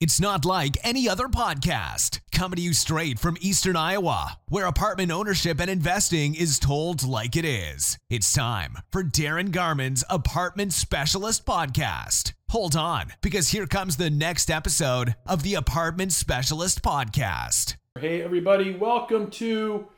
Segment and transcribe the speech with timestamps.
[0.00, 2.20] It's not like any other podcast.
[2.30, 7.34] Coming to you straight from Eastern Iowa, where apartment ownership and investing is told like
[7.34, 7.98] it is.
[8.08, 12.32] It's time for Darin Garman's Apartment Specialist Podcast.
[12.50, 17.74] Hold on, because here comes the next episode of the Apartment Specialist Podcast.
[17.98, 19.88] Hey, everybody, welcome to.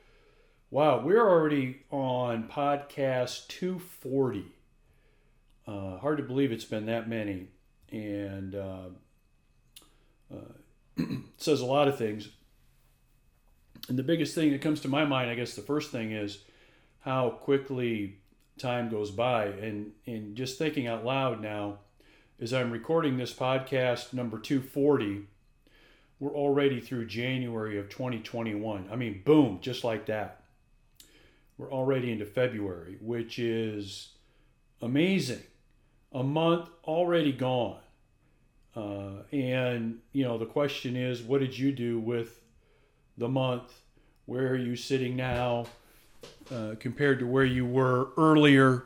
[0.71, 4.46] Wow, we're already on podcast 240.
[5.67, 7.48] Uh, hard to believe it's been that many.
[7.93, 8.55] And.
[8.55, 8.89] Uh,
[10.32, 11.02] uh,
[11.36, 12.29] says a lot of things.
[13.88, 16.38] And the biggest thing that comes to my mind, I guess the first thing is
[17.00, 18.18] how quickly
[18.58, 19.46] time goes by.
[19.46, 21.79] And, and just thinking out loud now,
[22.40, 25.26] as I'm recording this podcast number 240,
[26.21, 28.88] we're already through January of 2021.
[28.93, 30.43] I mean, boom, just like that.
[31.58, 34.12] We're already into February, which is
[34.80, 35.42] amazing.
[36.12, 37.80] A month already gone.
[38.77, 42.41] Uh, and you know the question is, what did you do with
[43.19, 43.72] the month?
[44.27, 45.66] Where are you sitting now
[46.52, 48.84] uh, compared to where you were earlier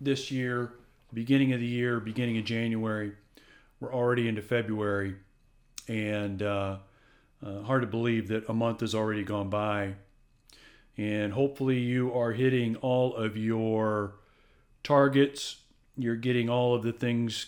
[0.00, 0.72] this year,
[1.12, 3.12] beginning of the year, beginning of January?
[3.80, 5.16] We're already into February,
[5.88, 6.78] and uh,
[7.44, 9.94] uh hard to believe that a month has already gone by.
[10.96, 14.14] And hopefully, you are hitting all of your
[14.84, 15.56] targets.
[15.96, 17.46] You're getting all of the things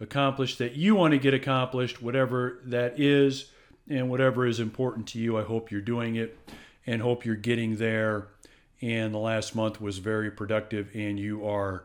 [0.00, 3.50] accomplished that you want to get accomplished, whatever that is,
[3.88, 5.38] and whatever is important to you.
[5.38, 6.38] I hope you're doing it
[6.86, 8.28] and hope you're getting there.
[8.80, 11.84] And the last month was very productive, and you are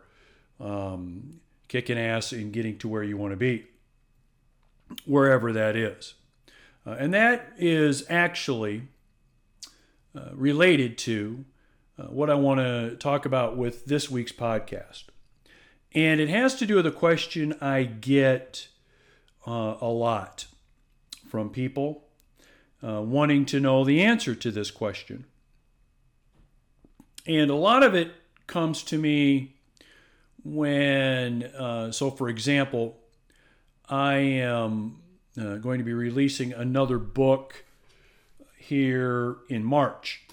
[0.62, 3.66] um, kicking ass and getting to where you want to be,
[5.06, 6.14] wherever that is.
[6.88, 8.84] Uh, and that is actually
[10.16, 11.44] uh, related to
[12.00, 15.06] uh, what I want to talk about with this week's podcast.
[15.96, 18.68] And it has to do with a question I get
[19.48, 20.46] uh, a lot
[21.30, 22.04] from people
[22.86, 25.26] uh, wanting to know the answer to this question.
[27.26, 28.12] And a lot of it
[28.46, 29.56] comes to me
[30.44, 32.98] when, uh, so for example,
[33.88, 34.98] I am
[35.40, 37.64] uh, going to be releasing another book
[38.58, 40.24] here in March.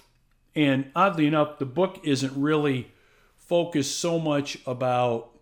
[0.55, 2.91] And oddly enough, the book isn't really
[3.37, 5.32] focused so much about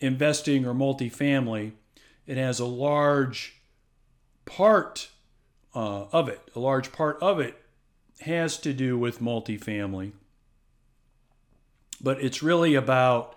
[0.00, 1.72] investing or multifamily,
[2.26, 3.60] it has a large
[4.44, 5.08] part
[5.74, 6.40] uh, of it.
[6.56, 7.56] A large part of it
[8.20, 10.12] has to do with multifamily,
[12.00, 13.36] but it's really about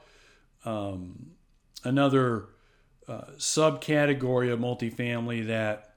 [0.65, 1.31] um,
[1.83, 2.45] another
[3.07, 5.95] uh, subcategory of multifamily that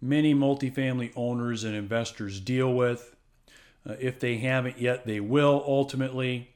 [0.00, 3.16] many multifamily owners and investors deal with.
[3.88, 6.54] Uh, if they haven't yet, they will ultimately.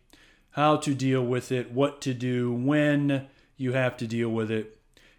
[0.51, 3.27] How to deal with it, what to do, when
[3.57, 4.79] you have to deal with it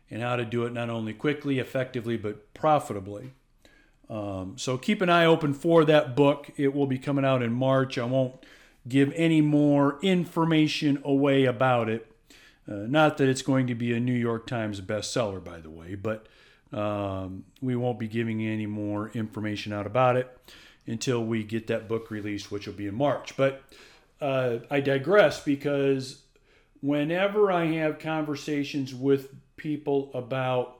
[0.10, 3.34] and how to do it not only quickly, effectively, but profitably.
[4.10, 6.52] Um, so keep an eye open for that book.
[6.58, 7.98] It will be coming out in March.
[7.98, 8.36] I won't
[8.88, 12.12] give any more information away about it.
[12.70, 15.96] Uh, not that it's going to be a New York Times bestseller, by the way,
[15.96, 16.28] but
[16.72, 20.54] um, we won't be giving any more information out about it
[20.88, 23.36] until we get that book released, which will be in March.
[23.38, 23.64] But
[24.22, 26.22] uh, I digress because
[26.86, 30.78] whenever I have conversations with people about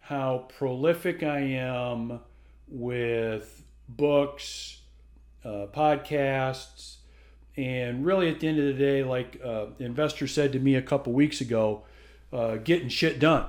[0.00, 2.18] how prolific I am
[2.66, 4.80] with books,
[5.44, 6.96] uh, podcasts,
[7.56, 10.82] and really at the end of the day, like uh, investor said to me a
[10.82, 11.84] couple weeks ago,
[12.32, 13.46] uh, getting shit done.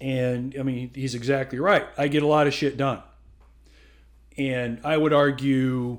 [0.00, 1.86] And I mean, he's exactly right.
[1.98, 3.02] I get a lot of shit done.
[4.38, 5.98] And I would argue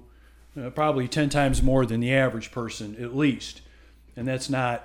[0.57, 3.61] uh, probably 10 times more than the average person, at least.
[4.17, 4.83] And that's not,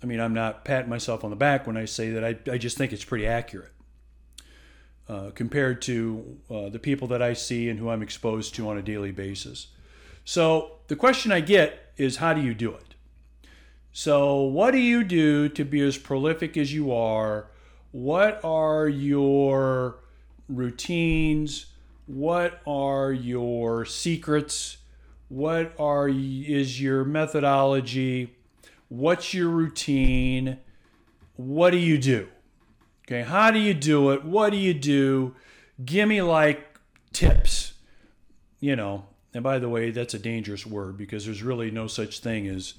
[0.00, 2.24] I mean, I'm not patting myself on the back when I say that.
[2.24, 3.72] I, I just think it's pretty accurate
[5.08, 8.78] uh, compared to uh, the people that I see and who I'm exposed to on
[8.78, 9.66] a daily basis.
[10.24, 12.94] So the question I get is how do you do it?
[13.90, 17.50] So, what do you do to be as prolific as you are?
[17.90, 19.98] What are your
[20.48, 21.66] routines?
[22.06, 24.76] What are your secrets?
[25.28, 28.34] what are is your methodology
[28.88, 30.58] what's your routine?
[31.36, 32.28] What do you do?
[33.06, 34.24] Okay how do you do it?
[34.24, 35.34] What do you do?
[35.84, 36.78] Give me like
[37.12, 37.74] tips.
[38.60, 39.04] You know
[39.34, 42.74] and by the way that's a dangerous word because there's really no such thing as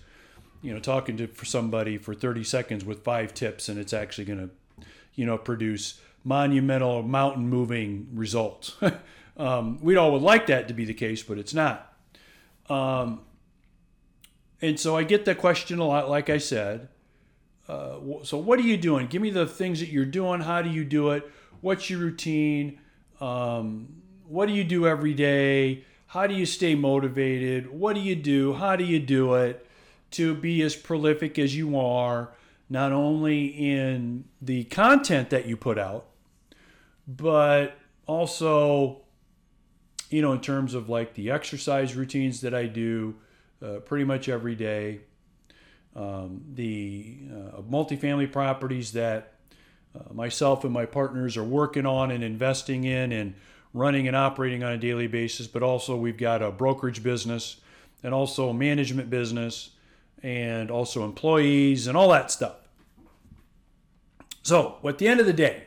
[0.62, 4.26] you know talking to for somebody for 30 seconds with five tips and it's actually
[4.26, 4.86] going to
[5.16, 8.76] you know produce monumental mountain moving results.
[9.38, 11.94] Um, we all would like that to be the case but it's not.
[12.70, 13.22] Um,
[14.62, 16.90] and so I get that question a lot, like I said.
[17.68, 19.08] Uh, so, what are you doing?
[19.08, 20.42] Give me the things that you're doing.
[20.42, 21.30] How do you do it?
[21.62, 22.80] what's your routine?
[23.20, 25.84] Um, what do you do every day?
[26.08, 27.72] How do you stay motivated?
[27.72, 28.54] What do you do?
[28.54, 29.66] How do you do it
[30.12, 32.34] to be as prolific as you are,
[32.70, 36.06] not only in the content that you put out,
[37.08, 37.78] but
[38.08, 39.02] also,
[40.10, 43.16] you know, in terms of like the exercise routines that I do
[43.64, 45.02] uh, pretty much every day,
[45.96, 49.34] um, the uh, multifamily properties that
[49.96, 53.34] uh, myself and my partners are working on and investing in and
[53.74, 57.58] running and operating on a daily basis, but also we've got a brokerage business
[58.04, 59.72] and also a management business
[60.24, 62.56] and also employees and all that stuff.
[64.42, 65.66] So, at the end of the day,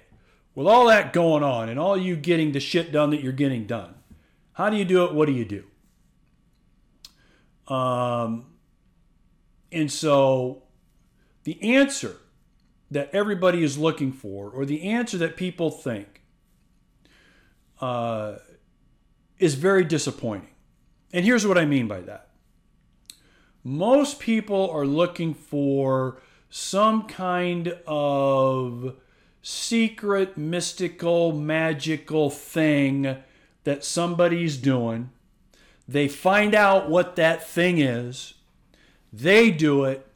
[0.54, 3.66] with all that going on and all you getting the shit done that you're getting
[3.66, 3.94] done,
[4.54, 5.14] how do you do it?
[5.14, 5.64] What do you do?
[7.68, 8.46] Um,
[9.70, 10.64] and so
[11.44, 12.16] the answer
[12.90, 16.22] that everybody is looking for, or the answer that people think,
[17.80, 18.36] uh,
[19.38, 20.48] is very disappointing.
[21.12, 22.28] And here's what I mean by that
[23.64, 26.20] most people are looking for
[26.50, 28.96] some kind of
[29.40, 33.16] secret, mystical, magical thing
[33.64, 35.10] that somebody's doing.
[35.88, 38.34] They find out what that thing is,
[39.12, 40.06] they do it,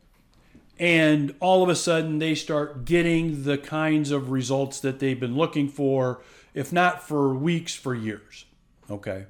[0.79, 5.37] and all of a sudden they start getting the kinds of results that they've been
[5.37, 6.23] looking for,
[6.55, 8.45] if not for weeks, for years.
[8.91, 9.27] Okay.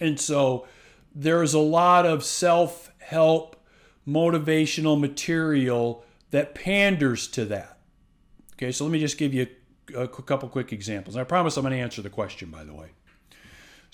[0.00, 0.66] And so
[1.14, 3.56] there's a lot of self help,
[4.06, 7.78] motivational material that panders to that.
[8.54, 9.46] Okay, so let me just give you
[9.94, 11.14] a, a couple quick examples.
[11.14, 12.88] And I promise I'm going to answer the question, by the way.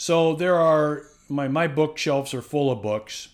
[0.03, 3.29] So there are my my bookshelves are full of books,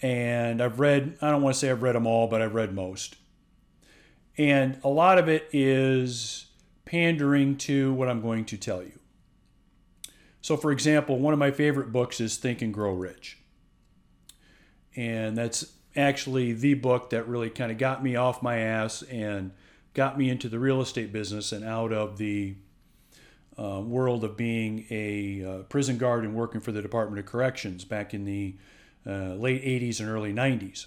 [0.00, 1.18] and I've read.
[1.20, 3.16] I don't want to say I've read them all, but I've read most.
[4.38, 6.46] And a lot of it is
[6.84, 8.96] pandering to what I'm going to tell you.
[10.40, 13.38] So, for example, one of my favorite books is Think and Grow Rich.
[14.94, 19.50] And that's actually the book that really kind of got me off my ass and
[19.94, 22.54] got me into the real estate business and out of the
[23.58, 27.84] uh, world of being a uh, prison guard and working for the Department of Corrections
[27.84, 28.56] back in the
[29.06, 30.86] uh, late 80s and early 90s.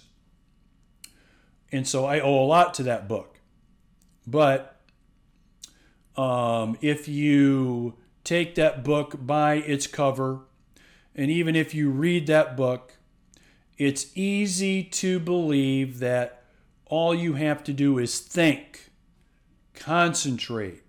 [1.70, 3.40] And so I owe a lot to that book.
[4.26, 4.76] But
[6.16, 7.94] um, if you
[8.24, 10.40] take that book by its cover,
[11.14, 12.94] and even if you read that book,
[13.76, 16.42] it's easy to believe that
[16.86, 18.90] all you have to do is think,
[19.74, 20.82] concentrate,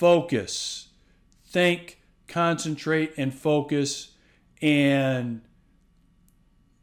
[0.00, 0.88] focus,
[1.44, 4.12] think, concentrate, and focus,
[4.62, 5.42] and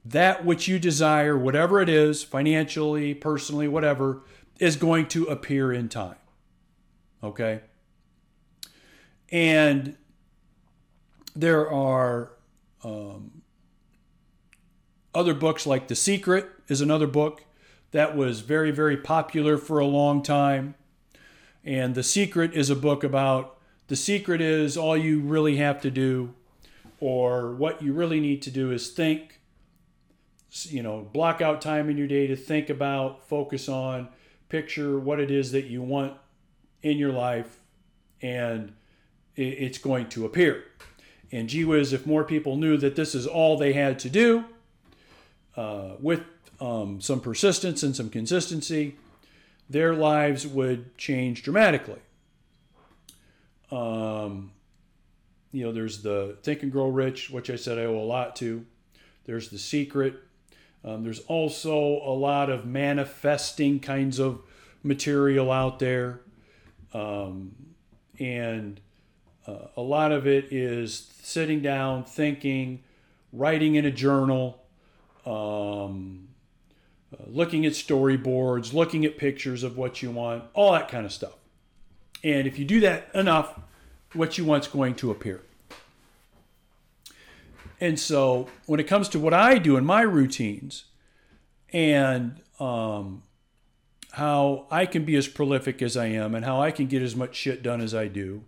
[0.06, 4.22] that which you desire, whatever it is, financially, personally, whatever,
[4.60, 6.18] is going to appear in time.
[7.24, 7.62] Okay?
[9.31, 9.98] And
[11.36, 12.34] there are
[12.84, 13.42] um,
[15.16, 17.46] other books like The Secret is another book
[17.90, 20.75] that was very, very popular for a long time.
[21.68, 25.92] And The Secret is a book about the secret is all you really have to
[25.92, 26.34] do,
[27.02, 29.42] or what you really need to do is think,
[30.64, 34.08] you know, block out time in your day to think about, focus on,
[34.48, 36.14] picture what it is that you want
[36.84, 37.60] in your life,
[38.22, 38.74] and
[39.36, 40.64] it's going to appear.
[41.33, 44.45] And gee whiz, if more people knew that this is all they had to do,
[45.57, 46.24] uh, with
[46.62, 48.95] um, some persistence and some consistency,
[49.69, 52.00] their lives would change dramatically.
[53.71, 54.52] Um,
[55.52, 58.36] you know, there's the Think and Grow Rich, which I said I owe a lot
[58.38, 58.66] to.
[59.26, 60.16] There's The Secret.
[60.86, 64.42] Um, there's also a lot of manifesting kinds of
[64.83, 66.21] material out there.
[66.94, 67.56] Um,
[68.19, 68.80] and
[69.45, 72.83] uh, a lot of it is sitting down, thinking,
[73.33, 74.64] writing in a journal,
[75.26, 76.27] um,
[77.14, 81.14] uh, looking at storyboards, looking at pictures of what you want, all that kind of
[81.14, 81.35] stuff.
[82.23, 83.59] And if you do that enough,
[84.14, 85.42] what you want is going to appear.
[87.80, 90.85] And so when it comes to what I do in my routines
[91.71, 93.23] and um,
[94.11, 97.16] how I can be as prolific as I am and how I can get as
[97.16, 98.44] much shit done as I do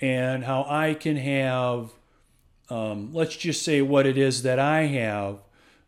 [0.00, 1.90] and how I can have,
[2.68, 5.38] um, let's just say what it is that I have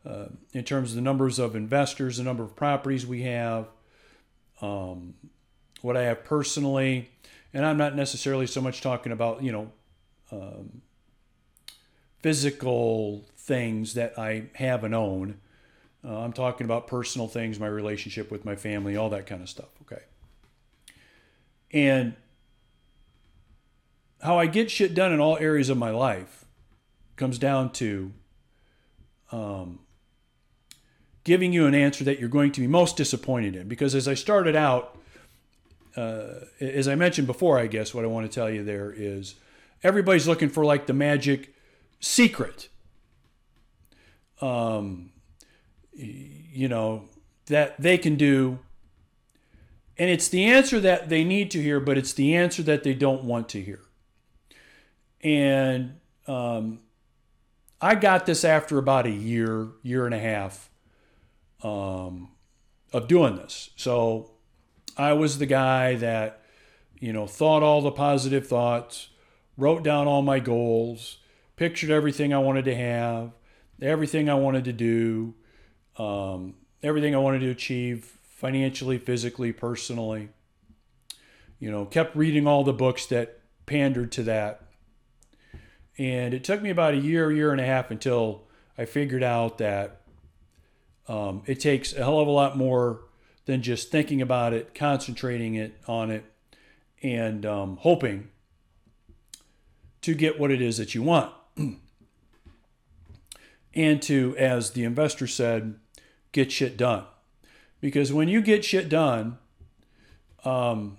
[0.04, 3.68] uh, in terms of the numbers of investors, the number of properties we have,
[4.60, 5.14] um,
[5.80, 7.10] what I have personally,
[7.52, 9.72] and I'm not necessarily so much talking about, you know,
[10.30, 10.82] um,
[12.20, 15.38] physical things that I have and own.
[16.04, 19.48] Uh, I'm talking about personal things, my relationship with my family, all that kind of
[19.48, 19.68] stuff.
[19.82, 20.02] Okay.
[21.72, 22.14] And
[24.22, 26.44] how I get shit done in all areas of my life
[27.16, 28.12] comes down to
[29.32, 29.80] um,
[31.24, 33.68] giving you an answer that you're going to be most disappointed in.
[33.68, 34.98] Because as I started out,
[35.96, 39.34] uh, as I mentioned before, I guess what I want to tell you there is
[39.82, 41.54] everybody's looking for like the magic
[42.00, 42.68] secret.
[44.40, 45.12] Um,
[45.94, 47.04] you know,
[47.46, 48.58] that they can do.
[49.98, 52.94] And it's the answer that they need to hear, but it's the answer that they
[52.94, 53.80] don't want to hear.
[55.22, 56.80] And um,
[57.80, 60.70] I got this after about a year, year and a half
[61.62, 62.30] um,
[62.92, 63.70] of doing this.
[63.76, 64.32] So
[64.96, 66.42] I was the guy that,
[66.98, 69.08] you know, thought all the positive thoughts,
[69.56, 71.18] wrote down all my goals,
[71.56, 73.32] pictured everything I wanted to have,
[73.80, 75.34] everything I wanted to do,
[75.96, 80.30] um, everything I wanted to achieve financially, physically, personally.
[81.58, 84.62] You know, kept reading all the books that pandered to that.
[85.96, 88.44] And it took me about a year, year and a half until
[88.76, 90.01] I figured out that
[91.08, 93.00] um, it takes a hell of a lot more
[93.44, 96.24] than just thinking about it, concentrating it on it,
[97.02, 98.28] and um, hoping
[100.02, 101.32] to get what it is that you want.
[103.74, 105.74] and to, as the investor said,
[106.30, 107.04] get shit done.
[107.80, 109.38] Because when you get shit done,
[110.44, 110.98] um,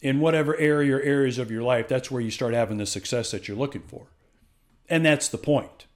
[0.00, 3.30] in whatever area or areas of your life, that's where you start having the success
[3.30, 4.06] that you're looking for.
[4.88, 5.86] And that's the point.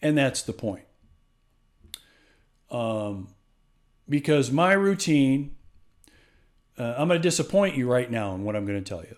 [0.00, 0.84] And that's the point.
[2.70, 3.28] Um,
[4.08, 5.54] because my routine,
[6.78, 9.16] uh, I'm going to disappoint you right now in what I'm going to tell you.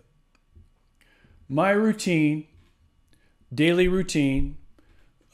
[1.48, 2.46] My routine,
[3.52, 4.58] daily routine,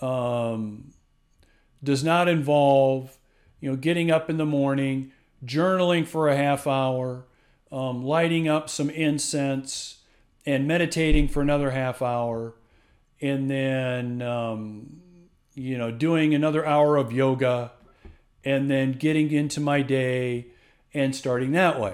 [0.01, 0.93] um,
[1.83, 3.19] does not involve,
[3.61, 5.13] you know, getting up in the morning,
[5.45, 7.27] journaling for a half hour,
[7.71, 9.99] um, lighting up some incense,
[10.47, 12.55] and meditating for another half hour,
[13.21, 15.01] and then, um,
[15.55, 17.73] you know, doing another hour of yoga,
[18.49, 20.47] and then getting into my day
[20.95, 21.93] and starting that way.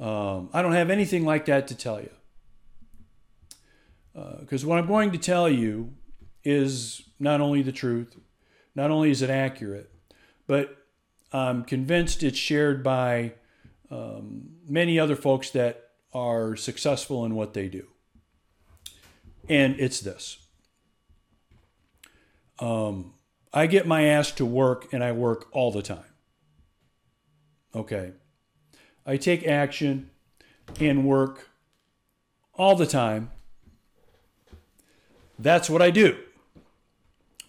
[0.00, 2.10] Um, I don't have anything like that to tell you.
[4.40, 5.92] Because uh, what I'm going to tell you
[6.42, 8.16] is not only the truth,
[8.74, 9.90] not only is it accurate,
[10.46, 10.74] but
[11.34, 13.34] I'm convinced it's shared by
[13.90, 17.88] um, many other folks that are successful in what they do.
[19.50, 20.38] And it's this
[22.58, 23.12] um,
[23.52, 26.04] I get my ass to work and I work all the time.
[27.74, 28.12] Okay.
[29.06, 30.10] I take action
[30.80, 31.48] and work
[32.54, 33.30] all the time.
[35.38, 36.18] That's what I do.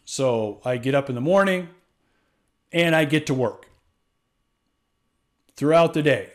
[0.06, 1.70] So I get up in the morning
[2.72, 3.68] and I get to work
[5.56, 6.30] throughout the day,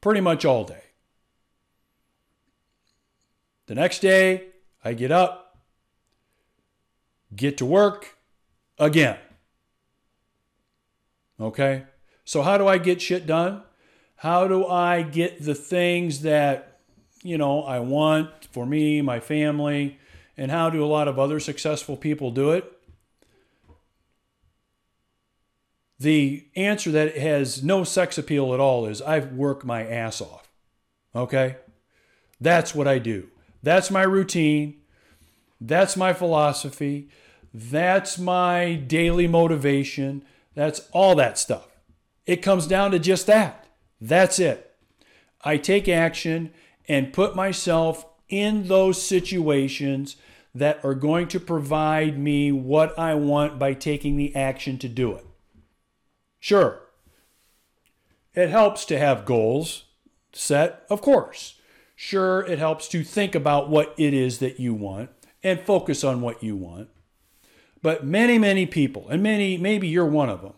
[0.00, 0.84] pretty much all day.
[3.66, 4.48] The next day,
[4.84, 5.41] I get up,
[7.34, 8.16] get to work
[8.78, 9.18] again.
[11.40, 11.84] Okay?
[12.24, 13.62] So, how do I get shit done?
[14.16, 16.78] How do I get the things that,
[17.22, 19.98] you know, I want for me, my family,
[20.36, 22.70] and how do a lot of other successful people do it?
[25.98, 30.50] The answer that has no sex appeal at all is I work my ass off.
[31.14, 31.56] Okay?
[32.40, 33.28] That's what I do.
[33.62, 34.80] That's my routine.
[35.60, 37.08] That's my philosophy.
[37.52, 40.24] That's my daily motivation.
[40.54, 41.68] That's all that stuff.
[42.26, 43.66] It comes down to just that.
[44.00, 44.74] That's it.
[45.42, 46.52] I take action
[46.88, 50.16] and put myself in those situations
[50.54, 55.12] that are going to provide me what I want by taking the action to do
[55.12, 55.26] it.
[56.38, 56.80] Sure,
[58.34, 59.84] it helps to have goals
[60.32, 61.60] set, of course.
[61.94, 65.10] Sure, it helps to think about what it is that you want
[65.42, 66.88] and focus on what you want.
[67.82, 70.54] But many, many people, and many, maybe you're one of them,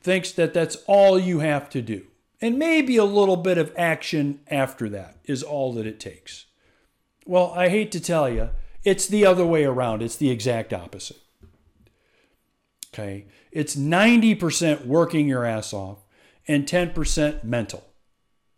[0.00, 2.06] thinks that that's all you have to do.
[2.40, 6.46] And maybe a little bit of action after that is all that it takes.
[7.24, 8.50] Well, I hate to tell you,
[8.82, 10.02] it's the other way around.
[10.02, 11.20] It's the exact opposite.
[12.92, 13.26] Okay.
[13.52, 15.98] It's 90% working your ass off
[16.48, 17.84] and 10% mental.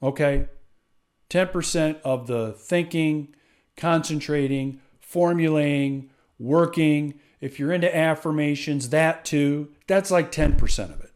[0.02, 0.46] Okay.
[1.28, 3.34] 10% of the thinking,
[3.76, 7.20] concentrating, formulating, working.
[7.44, 11.10] If you're into affirmations, that too, that's like 10% of it.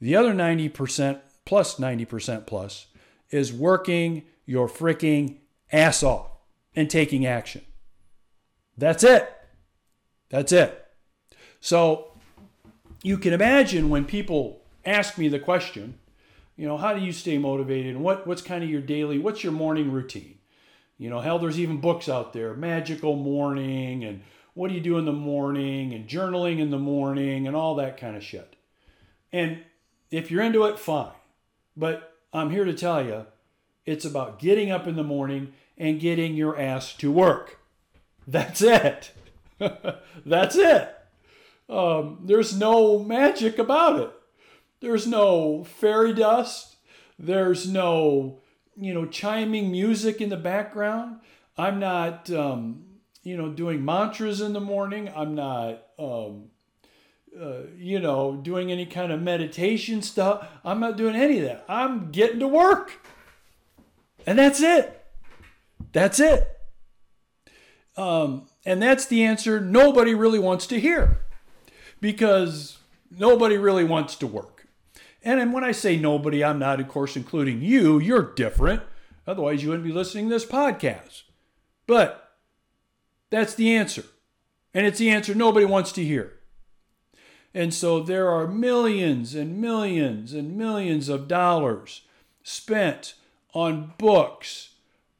[0.00, 2.86] The other 90% plus 90% plus
[3.30, 5.36] is working your freaking
[5.70, 6.32] ass off
[6.74, 7.62] and taking action.
[8.76, 9.32] That's it.
[10.30, 10.84] That's it.
[11.60, 12.08] So
[13.04, 16.00] you can imagine when people ask me the question,
[16.56, 19.44] you know, how do you stay motivated and what, what's kind of your daily, what's
[19.44, 20.38] your morning routine?
[20.98, 24.22] You know, hell, there's even books out there, Magical Morning, and
[24.58, 27.96] what do you do in the morning, and journaling in the morning, and all that
[27.96, 28.56] kind of shit.
[29.32, 29.60] And
[30.10, 31.12] if you're into it, fine.
[31.76, 33.26] But I'm here to tell you,
[33.86, 37.60] it's about getting up in the morning and getting your ass to work.
[38.26, 39.12] That's it.
[40.26, 40.92] That's it.
[41.68, 44.10] Um, there's no magic about it.
[44.80, 46.74] There's no fairy dust.
[47.16, 48.40] There's no,
[48.76, 51.20] you know, chiming music in the background.
[51.56, 52.86] I'm not, um,
[53.28, 55.12] you know, doing mantras in the morning.
[55.14, 56.44] I'm not, um,
[57.38, 60.48] uh, you know, doing any kind of meditation stuff.
[60.64, 61.66] I'm not doing any of that.
[61.68, 63.06] I'm getting to work.
[64.26, 65.04] And that's it.
[65.92, 66.48] That's it.
[67.98, 71.18] Um, and that's the answer nobody really wants to hear
[72.00, 72.78] because
[73.10, 74.68] nobody really wants to work.
[75.22, 77.98] And when I say nobody, I'm not, of course, including you.
[77.98, 78.82] You're different.
[79.26, 81.24] Otherwise, you wouldn't be listening to this podcast.
[81.86, 82.27] But
[83.30, 84.04] that's the answer.
[84.74, 86.34] And it's the answer nobody wants to hear.
[87.54, 92.02] And so there are millions and millions and millions of dollars
[92.42, 93.14] spent
[93.54, 94.74] on books,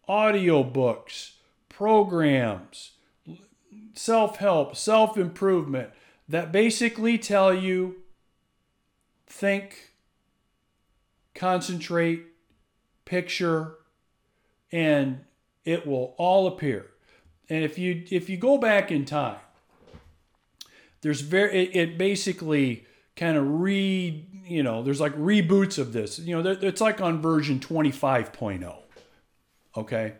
[0.08, 1.32] audiobooks,
[1.68, 2.92] programs,
[3.94, 5.90] self help, self improvement
[6.28, 7.96] that basically tell you
[9.26, 9.92] think,
[11.34, 12.24] concentrate,
[13.04, 13.76] picture,
[14.70, 15.24] and
[15.64, 16.86] it will all appear.
[17.50, 19.38] And if you if you go back in time,
[21.00, 22.86] there's very it, it basically
[23.16, 26.18] kind of re you know there's like reboots of this.
[26.18, 28.76] You know it's like on version 25.0.
[29.76, 30.14] Okay.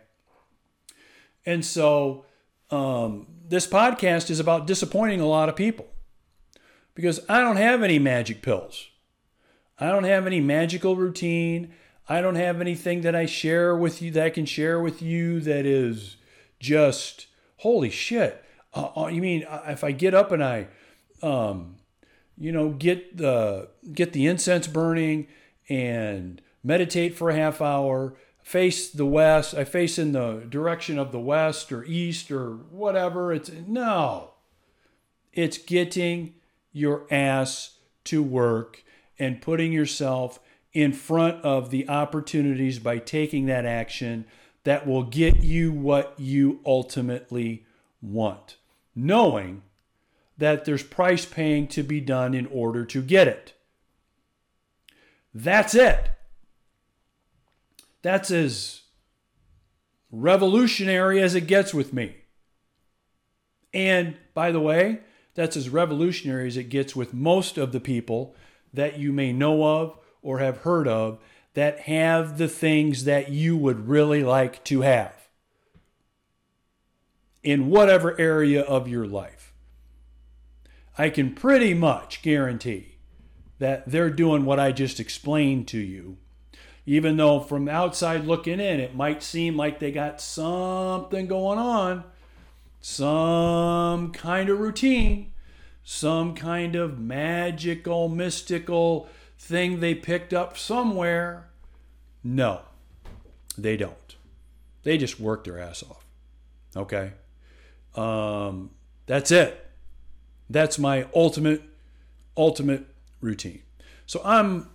[1.45, 2.25] And so
[2.71, 5.87] um, this podcast is about disappointing a lot of people
[6.93, 8.89] because I don't have any magic pills.
[9.79, 11.73] I don't have any magical routine.
[12.07, 15.39] I don't have anything that I share with you that I can share with you
[15.41, 16.17] that is
[16.59, 18.43] just holy shit.
[18.73, 20.67] Uh, uh you mean uh, if I get up and I,
[21.21, 21.77] um,
[22.37, 25.27] you know, get the get the incense burning
[25.67, 31.11] and meditate for a half hour, face the west, I face in the direction of
[31.11, 33.31] the west or east or whatever.
[33.33, 34.31] It's no.
[35.33, 36.35] It's getting
[36.71, 38.83] your ass to work
[39.19, 40.39] and putting yourself
[40.73, 44.25] in front of the opportunities by taking that action
[44.63, 47.65] that will get you what you ultimately
[48.01, 48.57] want,
[48.95, 49.63] knowing
[50.37, 53.53] that there's price paying to be done in order to get it.
[55.33, 56.11] That's it.
[58.01, 58.81] That's as
[60.11, 62.15] revolutionary as it gets with me.
[63.73, 65.01] And by the way,
[65.35, 68.35] that's as revolutionary as it gets with most of the people
[68.73, 71.19] that you may know of or have heard of
[71.59, 75.27] that have the things that you would really like to have
[77.43, 79.51] in whatever area of your life.
[80.97, 82.99] I can pretty much guarantee
[83.57, 86.15] that they're doing what I just explained to you.
[86.85, 92.05] Even though from outside looking in, it might seem like they got something going on,
[92.79, 95.33] some kind of routine,
[95.83, 101.48] some kind of magical, mystical thing they picked up somewhere.
[102.23, 102.61] No,
[103.57, 104.15] they don't.
[104.83, 106.05] They just work their ass off.
[106.75, 107.11] Okay?
[107.95, 108.71] Um,
[109.05, 109.65] that's it.
[110.49, 111.61] That's my ultimate,
[112.35, 112.85] ultimate
[113.21, 113.61] routine.
[114.05, 114.69] So I'm,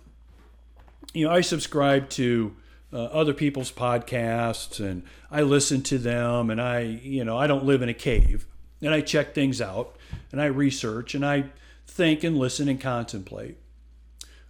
[1.13, 2.55] you know, I subscribe to
[2.93, 7.65] uh, other people's podcasts and I listen to them and I, you know, I don't
[7.65, 8.45] live in a cave
[8.81, 9.97] and I check things out
[10.31, 11.45] and I research and I
[11.87, 13.57] think and listen and contemplate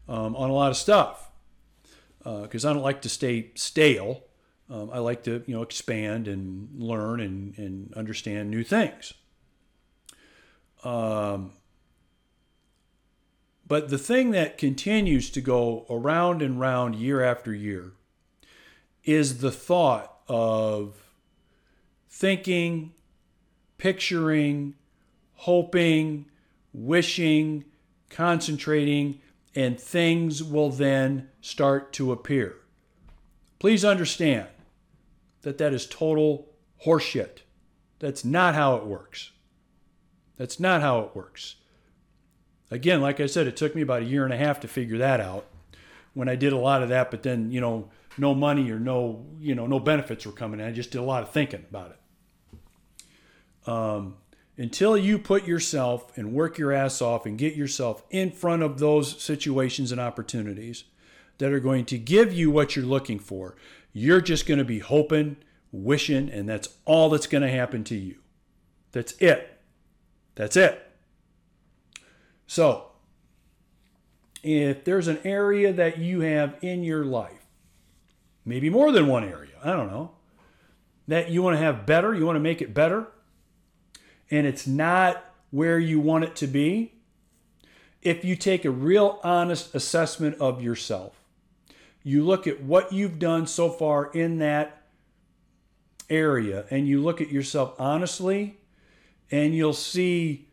[0.08, 1.25] um, on a lot of stuff
[2.26, 4.24] because uh, I don't like to stay stale.
[4.70, 9.14] Um, I like to you know expand and learn and, and understand new things.
[10.84, 11.54] Um,
[13.68, 17.94] but the thing that continues to go around and round year after year
[19.04, 20.96] is the thought of
[22.10, 22.94] thinking,
[23.78, 24.76] picturing,
[25.34, 26.26] hoping,
[26.74, 27.66] wishing,
[28.10, 29.20] concentrating,
[29.56, 32.58] and things will then start to appear.
[33.60, 34.48] Please understand
[35.44, 36.50] that that is total
[36.86, 37.40] horseshit.
[38.00, 39.32] That's not how it works.
[40.38, 41.56] That's not how it works.
[42.70, 44.98] Again, like I said, it took me about a year and a half to figure
[44.98, 45.46] that out
[46.14, 49.26] when I did a lot of that, but then, you know, no money or no,
[49.40, 50.66] you know, no benefits were coming in.
[50.66, 53.70] I just did a lot of thinking about it.
[53.70, 54.16] Um,
[54.58, 58.80] until you put yourself and work your ass off and get yourself in front of
[58.80, 60.86] those situations and opportunities,
[61.38, 63.56] that are going to give you what you're looking for.
[63.94, 65.38] You're just going to be hoping,
[65.72, 68.16] wishing, and that's all that's going to happen to you.
[68.92, 69.60] That's it.
[70.36, 70.82] That's it.
[72.48, 72.92] So,
[74.44, 77.46] if there's an area that you have in your life,
[78.46, 80.12] maybe more than one area, I don't know,
[81.08, 83.08] that you want to have better, you want to make it better,
[84.32, 86.94] and it's not where you want it to be,
[88.02, 91.14] if you take a real honest assessment of yourself,
[92.04, 94.84] you look at what you've done so far in that
[96.10, 98.58] area and you look at yourself honestly,
[99.32, 100.48] and you'll see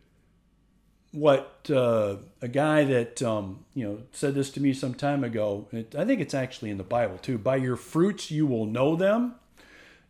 [1.12, 5.68] what uh, a guy that um, you know said this to me some time ago.
[5.72, 7.37] It, I think it's actually in the Bible too.
[7.37, 9.35] By your fruits you will know them.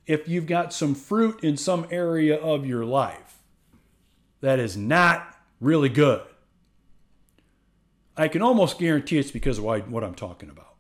[0.07, 3.39] If you've got some fruit in some area of your life
[4.43, 6.21] that is not really good,
[8.17, 10.75] I can almost guarantee it's because of what I'm talking about.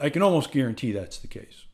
[0.00, 1.64] I can almost guarantee that's the case.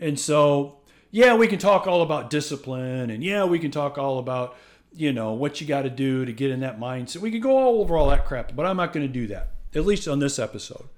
[0.00, 4.18] And so, yeah, we can talk all about discipline, and yeah, we can talk all
[4.18, 4.56] about,
[4.92, 7.18] you know, what you got to do to get in that mindset.
[7.18, 9.50] We can go all over all that crap, but I'm not going to do that,
[9.74, 10.88] at least on this episode.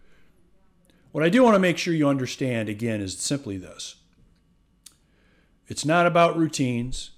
[1.12, 3.96] What I do want to make sure you understand, again, is simply this
[5.70, 7.12] it's not about routines,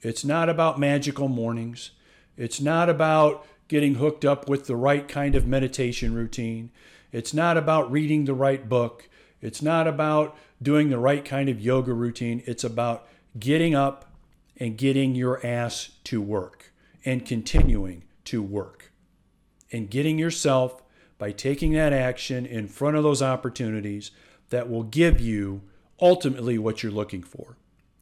[0.00, 1.90] it's not about magical mornings.
[2.36, 6.70] It's not about getting hooked up with the right kind of meditation routine.
[7.10, 9.08] It's not about reading the right book.
[9.42, 12.42] It's not about doing the right kind of yoga routine.
[12.46, 14.04] It's about getting up
[14.56, 16.72] and getting your ass to work
[17.04, 18.92] and continuing to work
[19.72, 20.82] and getting yourself
[21.18, 24.12] by taking that action in front of those opportunities
[24.50, 25.62] that will give you
[26.00, 27.57] ultimately what you're looking for.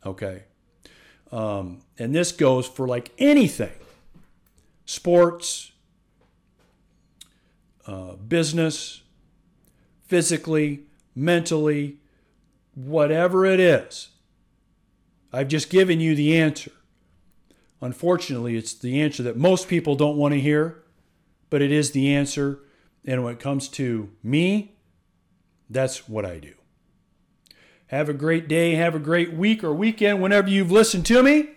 [0.07, 0.45] Okay.
[1.33, 3.73] Um, and this goes for like anything
[4.85, 5.73] sports,
[7.87, 9.03] uh, business,
[10.05, 11.97] physically, mentally,
[12.75, 14.11] whatever it is.
[15.33, 16.71] I've just given you the answer.
[17.81, 20.83] Unfortunately, it's the answer that most people don't want to hear,
[21.51, 22.61] but it is the answer.
[23.05, 24.77] And when it comes to me,
[25.69, 26.55] that's what I do.
[27.89, 31.51] Have a great day, have a great week or weekend whenever you've listened to me.